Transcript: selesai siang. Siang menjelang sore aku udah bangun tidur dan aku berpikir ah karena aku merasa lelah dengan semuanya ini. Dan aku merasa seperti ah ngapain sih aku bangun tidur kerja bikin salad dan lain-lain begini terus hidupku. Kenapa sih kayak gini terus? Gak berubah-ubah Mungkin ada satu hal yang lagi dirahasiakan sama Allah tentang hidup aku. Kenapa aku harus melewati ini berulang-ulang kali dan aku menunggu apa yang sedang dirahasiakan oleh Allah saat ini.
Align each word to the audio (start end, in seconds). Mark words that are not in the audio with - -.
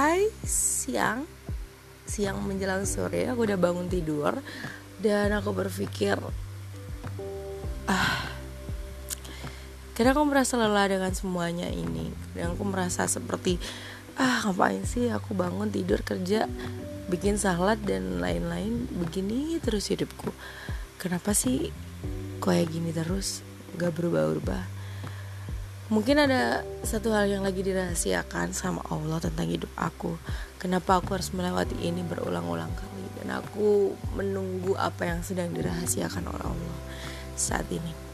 selesai 0.00 0.32
siang. 0.48 1.20
Siang 2.08 2.40
menjelang 2.40 2.88
sore 2.88 3.28
aku 3.28 3.44
udah 3.44 3.60
bangun 3.60 3.84
tidur 3.84 4.32
dan 4.96 5.28
aku 5.36 5.52
berpikir 5.52 6.16
ah 7.84 8.24
karena 9.92 10.16
aku 10.16 10.24
merasa 10.24 10.56
lelah 10.56 10.88
dengan 10.88 11.12
semuanya 11.12 11.68
ini. 11.68 12.08
Dan 12.32 12.56
aku 12.56 12.64
merasa 12.64 13.04
seperti 13.04 13.60
ah 14.16 14.40
ngapain 14.48 14.88
sih 14.88 15.12
aku 15.12 15.36
bangun 15.36 15.68
tidur 15.68 16.00
kerja 16.00 16.48
bikin 17.12 17.36
salad 17.36 17.84
dan 17.84 18.24
lain-lain 18.24 18.88
begini 19.04 19.60
terus 19.60 19.92
hidupku. 19.92 20.32
Kenapa 20.96 21.36
sih 21.36 21.68
kayak 22.40 22.72
gini 22.72 22.96
terus? 22.96 23.44
Gak 23.76 24.00
berubah-ubah 24.00 24.79
Mungkin 25.90 26.22
ada 26.22 26.62
satu 26.86 27.10
hal 27.10 27.26
yang 27.26 27.42
lagi 27.42 27.66
dirahasiakan 27.66 28.54
sama 28.54 28.78
Allah 28.86 29.18
tentang 29.18 29.50
hidup 29.50 29.74
aku. 29.74 30.14
Kenapa 30.62 31.02
aku 31.02 31.18
harus 31.18 31.34
melewati 31.34 31.74
ini 31.82 32.06
berulang-ulang 32.06 32.70
kali 32.78 33.04
dan 33.18 33.42
aku 33.42 33.98
menunggu 34.14 34.78
apa 34.78 35.10
yang 35.10 35.26
sedang 35.26 35.50
dirahasiakan 35.50 36.30
oleh 36.30 36.46
Allah 36.46 36.76
saat 37.34 37.66
ini. 37.74 38.09